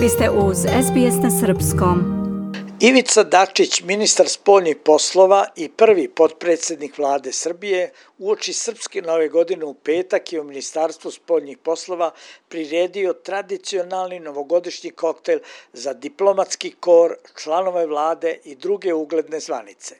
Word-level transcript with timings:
Vi 0.00 0.08
ste 0.08 0.30
uz 0.30 0.56
SBS 0.58 1.16
na 1.22 1.30
Srpskom. 1.40 1.98
Ivica 2.80 3.22
Dačić, 3.22 3.82
ministar 3.82 4.28
spoljnih 4.28 4.76
poslova 4.84 5.46
i 5.56 5.68
prvi 5.68 6.08
potpredsednik 6.08 6.98
vlade 6.98 7.32
Srbije, 7.32 7.92
uoči 8.18 8.52
Srpske 8.52 9.02
nove 9.02 9.28
godine 9.28 9.64
u 9.64 9.74
petak 9.74 10.32
je 10.32 10.40
u 10.40 10.44
Ministarstvu 10.44 11.10
spoljnih 11.10 11.58
poslova 11.58 12.10
priredio 12.48 13.12
tradicionalni 13.12 14.20
novogodišnji 14.20 14.90
koktel 14.90 15.38
za 15.72 15.92
diplomatski 15.92 16.70
kor, 16.70 17.16
članove 17.42 17.86
vlade 17.86 18.38
i 18.44 18.54
druge 18.54 18.94
ugledne 18.94 19.40
zvanice. 19.40 19.94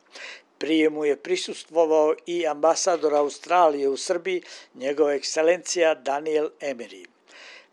Prijemu 0.59 1.05
je 1.05 1.17
prisustvovao 1.17 2.15
i 2.27 2.47
ambasador 2.47 3.15
Australije 3.15 3.89
u 3.89 3.97
Srbiji, 3.97 4.43
njegova 4.75 5.13
ekscelencija 5.13 5.95
Daniel 5.95 6.49
Emery. 6.61 7.07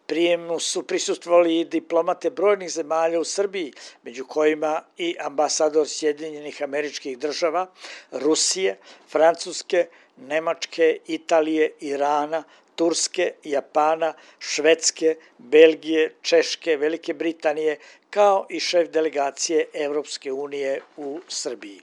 Prijemu 0.07 0.59
su 0.59 0.83
prisustvovali 0.83 1.59
i 1.59 1.65
diplomate 1.65 2.29
brojnih 2.29 2.69
zemalja 2.69 3.19
u 3.19 3.23
Srbiji, 3.23 3.73
među 4.03 4.25
kojima 4.25 4.83
i 4.97 5.15
ambasador 5.19 5.87
Sjedinjenih 5.89 6.63
američkih 6.63 7.17
država, 7.17 7.67
Rusije, 8.11 8.77
Francuske, 9.09 9.87
Nemačke, 10.17 10.99
Italije, 11.07 11.71
Irana, 11.79 12.43
Turske, 12.75 13.33
Japana, 13.43 14.13
Švedske, 14.39 15.15
Belgije, 15.37 16.13
Češke, 16.21 16.77
Velike 16.77 17.13
Britanije, 17.13 17.77
kao 18.09 18.45
i 18.49 18.59
šef 18.59 18.89
delegacije 18.89 19.65
Evropske 19.73 20.31
unije 20.31 20.81
u 20.97 21.19
Srbiji. 21.27 21.81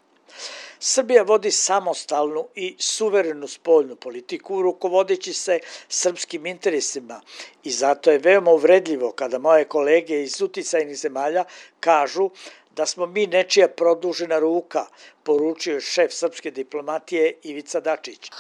Srbija 0.86 1.22
vodi 1.22 1.50
samostalnu 1.50 2.48
i 2.54 2.76
suverenu 2.78 3.48
spoljnu 3.48 3.96
politiku 3.96 4.62
rukovodeći 4.62 5.32
se 5.32 5.58
srpskim 5.88 6.46
interesima 6.46 7.20
i 7.62 7.70
zato 7.70 8.10
je 8.10 8.18
veoma 8.18 8.50
uvredljivo 8.50 9.12
kada 9.12 9.38
moje 9.38 9.64
kolege 9.64 10.22
iz 10.22 10.42
uticajnih 10.42 10.98
zemalja 10.98 11.44
kažu 11.80 12.30
da 12.70 12.86
smo 12.86 13.06
mi 13.06 13.26
nečija 13.26 13.68
produžena 13.68 14.38
ruka, 14.38 14.86
poručio 15.22 15.74
je 15.74 15.80
šef 15.80 16.12
srpske 16.12 16.50
diplomatije 16.50 17.38
Ivica 17.42 17.80
Dačić. 17.80 18.30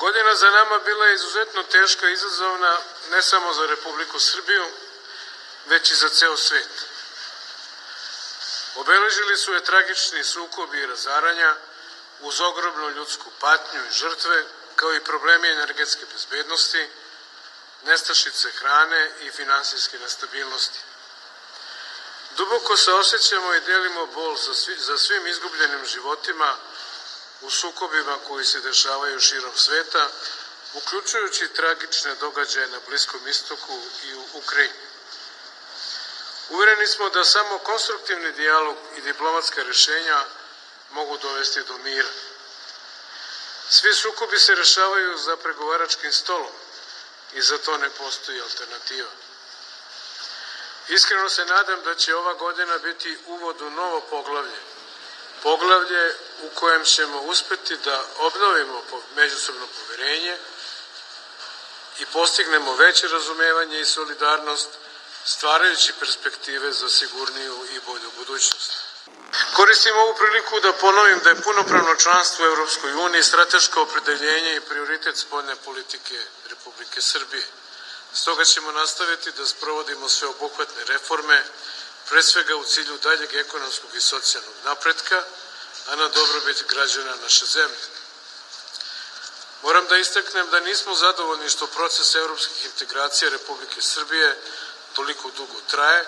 Godina 0.00 0.34
za 0.34 0.50
nama 0.50 0.78
bila 0.84 1.06
je 1.06 1.14
izuzetno 1.14 1.62
teška 1.62 2.08
i 2.08 2.12
izazovna 2.12 2.76
ne 3.10 3.22
samo 3.22 3.52
za 3.52 3.66
Republiku 3.66 4.18
Srbiju, 4.18 4.64
već 5.68 5.90
i 5.90 5.94
za 5.94 6.08
ceo 6.08 6.36
svet. 6.36 6.87
Obeležili 8.78 9.36
su 9.36 9.52
je 9.52 9.64
tragični 9.64 10.24
sukobi 10.24 10.78
i 10.78 10.86
razaranja 10.86 11.56
uz 12.20 12.40
ogromnu 12.40 12.90
ljudsku 12.90 13.30
patnju 13.40 13.80
i 13.86 13.92
žrtve, 13.92 14.44
kao 14.76 14.94
i 14.94 15.04
problemi 15.04 15.48
energetske 15.48 16.06
bezbednosti, 16.12 16.88
nestašice 17.82 18.50
hrane 18.50 19.10
i 19.20 19.30
finansijske 19.30 19.98
nestabilnosti. 19.98 20.78
Duboko 22.36 22.76
se 22.76 22.92
osjećamo 22.92 23.54
i 23.54 23.60
delimo 23.60 24.06
bol 24.06 24.36
za, 24.36 24.54
svi, 24.54 24.76
za 24.78 24.98
svim 24.98 25.26
izgubljenim 25.26 25.86
životima 25.86 26.56
u 27.40 27.50
sukobima 27.50 28.18
koji 28.28 28.44
se 28.44 28.60
dešavaju 28.60 29.20
širom 29.20 29.56
sveta, 29.56 30.08
uključujući 30.74 31.48
tragične 31.48 32.14
događaje 32.14 32.66
na 32.66 32.78
Bliskom 32.88 33.28
istoku 33.28 33.82
i 34.04 34.14
u 34.14 34.24
Ukrajini. 34.32 34.88
Uvereni 36.48 36.86
smo 36.86 37.08
da 37.08 37.24
samo 37.24 37.58
konstruktivni 37.58 38.32
dijalog 38.32 38.76
i 38.96 39.00
diplomatska 39.00 39.62
rešenja 39.62 40.24
mogu 40.90 41.18
dovesti 41.18 41.62
do 41.62 41.78
mira. 41.78 42.08
Svi 43.70 43.94
sukobi 43.94 44.38
se 44.38 44.54
rešavaju 44.54 45.18
za 45.18 45.36
pregovaračkim 45.36 46.12
stolom 46.12 46.52
i 47.32 47.42
za 47.42 47.58
to 47.58 47.76
ne 47.76 47.90
postoji 47.90 48.40
alternativa. 48.40 49.10
Iskreno 50.88 51.28
se 51.28 51.44
nadam 51.44 51.82
da 51.82 51.94
će 51.94 52.14
ova 52.14 52.34
godina 52.34 52.78
biti 52.78 53.18
uvod 53.26 53.60
u 53.60 53.70
novo 53.70 54.00
poglavlje. 54.00 54.58
Poglavlje 55.42 56.14
u 56.42 56.50
kojem 56.54 56.84
ćemo 56.84 57.20
uspeti 57.20 57.76
da 57.76 58.04
obnovimo 58.18 58.82
međusobno 59.16 59.66
poverenje 59.66 60.36
i 61.98 62.06
postignemo 62.06 62.74
veće 62.74 63.08
razumevanje 63.08 63.80
i 63.80 63.84
solidarnost 63.84 64.68
stvarajući 65.34 65.92
perspektive 66.00 66.72
za 66.72 66.88
sigurniju 66.88 67.66
i 67.70 67.80
bolju 67.86 68.10
budućnost. 68.18 68.72
Koristim 69.56 69.96
ovu 69.96 70.14
priliku 70.14 70.60
da 70.60 70.72
ponovim 70.72 71.20
da 71.24 71.30
je 71.30 71.42
punopravno 71.42 71.94
članstvo 71.94 72.44
u 72.44 72.48
Evropskoj 72.48 72.92
uniji 72.92 73.22
strateško 73.22 73.82
opredeljenje 73.82 74.56
i 74.56 74.60
prioritet 74.60 75.16
spoljne 75.16 75.56
politike 75.56 76.18
Republike 76.50 77.00
Srbije. 77.02 77.46
Stoga 78.12 78.44
ćemo 78.44 78.72
nastaviti 78.72 79.32
da 79.32 79.46
sprovodimo 79.46 80.08
sveobuhvatne 80.08 80.84
reforme, 80.84 81.44
pre 82.08 82.22
svega 82.22 82.56
u 82.56 82.64
cilju 82.64 82.98
daljeg 82.98 83.34
ekonomskog 83.34 83.94
i 83.94 84.00
socijalnog 84.00 84.54
napretka, 84.64 85.24
a 85.88 85.96
na 85.96 86.08
dobrobit 86.08 86.64
građana 86.68 87.14
naše 87.22 87.46
zemlje. 87.46 87.86
Moram 89.62 89.86
da 89.86 89.96
istaknem 89.96 90.50
da 90.50 90.60
nismo 90.60 90.94
zadovoljni 90.94 91.48
što 91.48 91.66
proces 91.66 92.14
evropskih 92.14 92.64
integracija 92.64 93.30
Republike 93.30 93.82
Srbije 93.82 94.36
toliko 94.98 95.30
dugo 95.30 95.60
traje, 95.70 96.04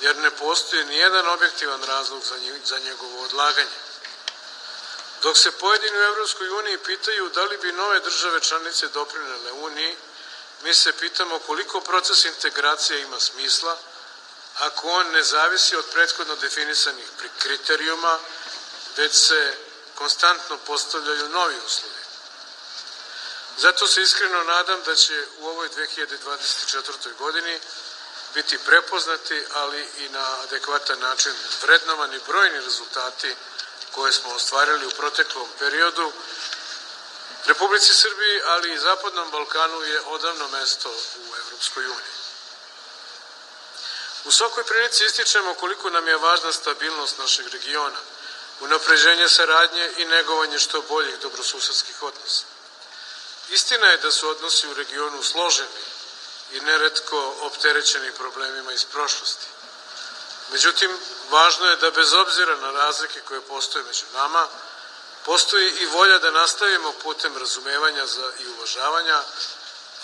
jer 0.00 0.16
ne 0.16 0.30
postoji 0.30 0.84
ni 0.84 0.96
jedan 0.96 1.26
objektivan 1.26 1.82
razlog 1.82 2.22
za 2.64 2.78
njegovo 2.78 3.22
odlaganje. 3.22 3.78
Dok 5.22 5.38
se 5.38 5.52
pojedini 5.52 5.98
u 5.98 6.02
Evropskoj 6.02 6.48
uniji 6.48 6.78
pitaju 6.78 7.28
da 7.28 7.44
li 7.44 7.58
bi 7.58 7.72
nove 7.72 8.00
države 8.00 8.40
članice 8.40 8.88
doprinele 8.88 9.52
Uniji, 9.52 9.96
mi 10.62 10.74
se 10.74 10.92
pitamo 10.92 11.38
koliko 11.38 11.80
proces 11.80 12.24
integracije 12.24 13.00
ima 13.00 13.20
smisla 13.20 13.76
ako 14.58 14.88
on 14.88 15.10
ne 15.10 15.22
zavisi 15.22 15.76
od 15.76 15.84
prethodno 15.92 16.36
definisanih 16.36 17.06
kriterijuma, 17.38 18.18
već 18.96 19.14
se 19.14 19.54
konstantno 19.94 20.58
postavljaju 20.58 21.28
novi 21.28 21.56
uslovi. 21.66 22.00
Zato 23.58 23.86
se 23.86 24.02
iskreno 24.02 24.42
nadam 24.42 24.82
da 24.82 24.94
će 24.94 25.26
u 25.38 25.48
ovoj 25.48 25.68
2024. 25.68 27.14
godini 27.18 27.60
biti 28.34 28.58
prepoznati, 28.58 29.44
ali 29.54 29.88
i 29.98 30.08
na 30.08 30.36
adekvatan 30.42 31.00
način 31.00 31.32
vrednovani 31.62 32.20
brojni 32.26 32.60
rezultati 32.60 33.34
koje 33.92 34.12
smo 34.12 34.30
ostvarili 34.30 34.86
u 34.86 34.90
proteklom 34.90 35.48
periodu. 35.58 36.12
Republici 37.46 37.94
Srbiji, 37.94 38.42
ali 38.44 38.72
i 38.72 38.78
Zapadnom 38.78 39.30
Balkanu 39.30 39.82
je 39.82 40.00
odavno 40.00 40.48
mesto 40.48 40.90
u 40.90 41.36
Evropskoj 41.36 41.86
uniji. 41.86 42.20
U 44.24 44.30
svakoj 44.30 44.64
prilici 44.64 45.04
ističemo 45.04 45.54
koliko 45.54 45.90
nam 45.90 46.08
je 46.08 46.16
važna 46.16 46.52
stabilnost 46.52 47.18
našeg 47.18 47.46
regiona, 47.48 47.98
unapređenje 48.60 49.28
saradnje 49.28 49.90
i 49.96 50.04
negovanje 50.04 50.58
što 50.58 50.82
boljih 50.82 51.18
dobrosusedskih 51.18 52.02
odnosa. 52.02 52.44
Istina 53.48 53.86
je 53.86 53.96
da 53.96 54.10
su 54.10 54.28
odnosi 54.28 54.68
u 54.68 54.74
regionu 54.74 55.22
složeni 55.22 55.99
i 56.52 56.60
neretko 56.60 57.34
opterećeni 57.40 58.12
problemima 58.12 58.72
iz 58.72 58.84
prošlosti. 58.84 59.46
Međutim, 60.52 60.98
važno 61.30 61.66
je 61.66 61.76
da 61.76 61.90
bez 61.90 62.12
obzira 62.12 62.56
na 62.56 62.70
razlike 62.70 63.20
koje 63.20 63.40
postoje 63.40 63.84
među 63.84 64.04
nama, 64.12 64.48
postoji 65.24 65.70
i 65.70 65.86
volja 65.86 66.18
da 66.18 66.30
nastavimo 66.30 66.92
putem 66.92 67.36
razumevanja 67.36 68.06
za 68.06 68.32
i 68.38 68.48
uvažavanja, 68.48 69.22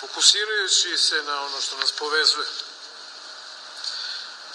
fokusirajući 0.00 0.98
se 0.98 1.22
na 1.22 1.42
ono 1.42 1.60
što 1.60 1.76
nas 1.76 1.92
povezuje. 1.92 2.46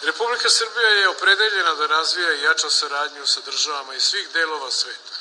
Republika 0.01 0.49
Srbija 0.49 0.89
je 0.89 1.09
opredeljena 1.09 1.75
da 1.75 1.87
razvija 1.87 2.33
i 2.33 2.41
jača 2.41 2.69
saradnju 2.69 3.27
sa 3.27 3.39
državama 3.39 3.95
iz 3.95 4.03
svih 4.03 4.29
delova 4.29 4.71
sveta. 4.71 5.15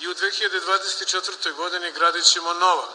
I 0.00 0.08
u 0.08 0.14
2024. 0.14 1.52
godini 1.52 1.92
gradit 1.92 2.24
ćemo 2.24 2.54
nova, 2.54 2.88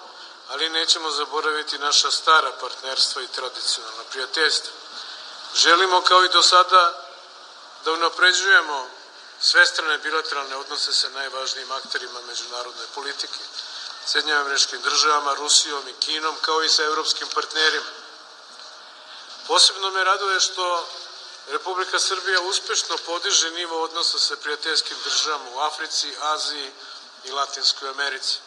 ali 0.49 0.69
nećemo 0.69 1.11
zaboraviti 1.11 1.77
naša 1.77 2.11
stara 2.11 2.51
partnerstva 2.61 3.21
i 3.21 3.27
tradicionalna 3.27 4.03
prijateljstva. 4.11 4.71
Želimo 5.55 6.01
kao 6.01 6.23
i 6.23 6.29
do 6.29 6.43
sada 6.43 7.07
da 7.85 7.91
unapređujemo 7.91 8.89
svestrane 9.41 9.97
bilateralne 9.97 10.55
odnose 10.55 10.93
sa 10.93 11.09
najvažnijim 11.09 11.71
akterima 11.71 12.21
međunarodne 12.21 12.85
politike, 12.95 13.39
Sjednjim 14.05 14.37
američkim 14.37 14.81
državama, 14.81 15.33
Rusijom 15.33 15.87
i 15.87 15.93
Kinom, 15.93 16.35
kao 16.41 16.63
i 16.63 16.69
sa 16.69 16.83
evropskim 16.83 17.27
partnerima. 17.33 17.85
Posebno 19.47 19.89
me 19.91 20.03
raduje 20.03 20.39
što 20.39 20.87
Republika 21.47 21.99
Srbija 21.99 22.41
uspešno 22.41 22.97
podiže 23.05 23.51
nivo 23.51 23.83
odnosa 23.83 24.19
sa 24.19 24.35
prijateljskim 24.35 24.97
državama 25.03 25.49
u 25.49 25.59
Africi, 25.59 26.15
Aziji 26.21 26.71
i 27.23 27.31
Latinskoj 27.31 27.89
Americi. 27.89 28.39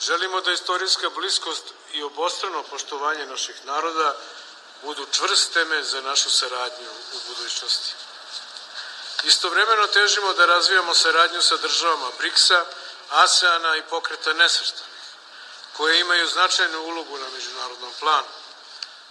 Želimo 0.00 0.40
da 0.40 0.52
istorijska 0.52 1.10
bliskost 1.10 1.64
i 1.92 2.02
obostrano 2.02 2.62
poštovanje 2.62 3.26
naših 3.26 3.64
naroda 3.64 4.16
budu 4.82 5.06
čvrst 5.12 5.52
temelj 5.52 5.82
za 5.82 6.00
našu 6.00 6.30
saradnju 6.30 6.90
u 7.14 7.18
budućnosti. 7.28 7.94
Istovremeno 9.24 9.86
težimo 9.86 10.32
da 10.32 10.46
razvijamo 10.46 10.94
saradnju 10.94 11.42
sa 11.42 11.56
državama 11.56 12.10
BRICS-a, 12.18 12.64
ASEANA 13.10 13.76
i 13.76 13.82
pokreta 13.82 14.32
nesvrstanih, 14.32 15.02
koje 15.76 16.00
imaju 16.00 16.28
značajnu 16.28 16.80
ulogu 16.80 17.18
na 17.18 17.28
međunarodnom 17.28 17.92
planu. 18.00 18.28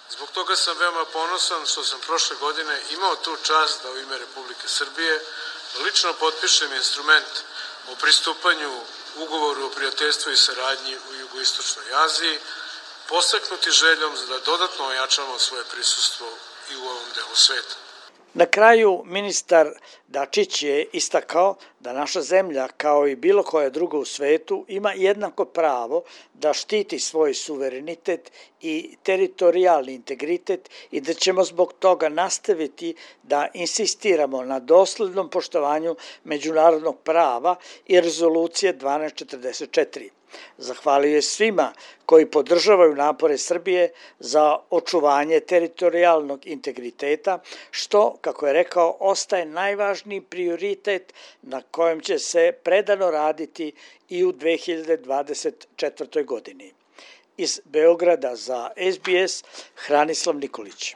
Zbog 0.10 0.32
toga 0.32 0.56
sam 0.56 0.78
veoma 0.78 1.06
ponosan 1.06 1.66
što 1.66 1.84
sam 1.84 2.00
prošle 2.00 2.36
godine 2.36 2.82
imao 2.90 3.16
tu 3.16 3.38
čast 3.44 3.84
da 3.84 3.92
u 3.92 3.98
ime 3.98 4.18
Republike 4.18 4.68
Srbije 4.68 5.26
lično 5.84 6.14
potpišem 6.14 6.74
instrument 6.74 7.44
o 7.92 7.96
pristupanju 7.96 8.82
ugovoru 9.16 9.66
o 9.66 9.70
prijateljstvu 9.70 10.32
i 10.32 10.38
saradnji 10.38 10.98
u 11.10 11.14
jugoistočnoj 11.14 11.94
Aziji, 11.94 12.40
postaknuti 13.08 13.72
željom 13.72 14.16
da 14.28 14.40
dodatno 14.40 14.86
ojačamo 14.86 15.40
svoje 15.40 15.64
prisustvo 15.64 16.28
i 16.70 16.76
u 16.76 16.86
ovom 16.86 17.06
delu 17.16 17.36
sveta. 17.36 17.76
Na 18.34 18.46
kraju 18.46 19.04
ministar 19.06 19.70
Dačić 20.08 20.64
je 20.64 20.86
istakao 20.94 21.56
da 21.80 21.94
naša 21.94 22.22
zemlja, 22.22 22.68
kao 22.68 23.08
i 23.08 23.16
bilo 23.16 23.44
koja 23.44 23.70
druga 23.70 23.98
u 23.98 24.06
svetu, 24.06 24.66
ima 24.68 24.94
jednako 24.94 25.46
pravo 25.46 26.04
da 26.34 26.54
štiti 26.54 27.00
svoj 27.00 27.34
suverenitet 27.34 28.32
i 28.62 28.96
teritorijalni 29.04 29.94
integritet 29.94 30.70
i 30.92 31.02
da 31.02 31.14
ćemo 31.14 31.44
zbog 31.44 31.74
toga 31.80 32.10
nastaviti 32.10 32.96
da 33.24 33.48
insistiramo 33.54 34.44
na 34.46 34.60
doslednom 34.60 35.30
poštovanju 35.30 35.96
međunarodnog 36.24 36.98
prava 37.04 37.56
i 37.88 38.02
rezolucije 38.02 38.78
1244. 38.78 40.19
Zahvalio 40.58 41.16
je 41.16 41.22
svima 41.22 41.74
koji 42.06 42.26
podržavaju 42.26 42.96
napore 42.96 43.38
Srbije 43.38 43.92
za 44.20 44.58
očuvanje 44.70 45.40
teritorijalnog 45.40 46.48
integriteta, 46.48 47.40
što, 47.72 48.18
kako 48.22 48.48
je 48.48 48.54
rekao, 48.54 48.98
ostaje 49.00 49.46
najvažniji 49.46 50.22
prioritet 50.22 51.14
na 51.42 51.62
kojem 51.72 52.02
će 52.02 52.20
se 52.20 52.52
predano 52.64 53.12
raditi 53.12 53.72
i 54.10 54.26
u 54.26 54.34
2024. 54.34 56.26
godini. 56.26 56.74
Iz 57.38 57.62
Beograda 57.66 58.36
za 58.36 58.70
SBS 58.92 59.44
Hranislav 59.76 60.36
Nikolić. 60.36 60.96